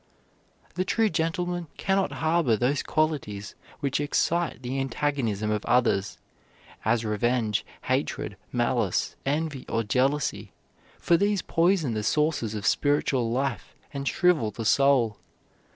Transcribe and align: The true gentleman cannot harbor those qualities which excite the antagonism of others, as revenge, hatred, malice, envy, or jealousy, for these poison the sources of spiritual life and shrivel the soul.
The 0.73 0.83
true 0.83 1.09
gentleman 1.09 1.67
cannot 1.77 2.11
harbor 2.13 2.57
those 2.57 2.81
qualities 2.81 3.53
which 3.81 3.99
excite 3.99 4.63
the 4.63 4.79
antagonism 4.79 5.51
of 5.51 5.63
others, 5.65 6.17
as 6.83 7.05
revenge, 7.05 7.63
hatred, 7.83 8.35
malice, 8.51 9.15
envy, 9.27 9.63
or 9.69 9.83
jealousy, 9.83 10.53
for 10.97 11.17
these 11.17 11.43
poison 11.43 11.93
the 11.93 12.01
sources 12.01 12.55
of 12.55 12.65
spiritual 12.65 13.29
life 13.29 13.75
and 13.93 14.07
shrivel 14.07 14.49
the 14.49 14.65
soul. 14.65 15.17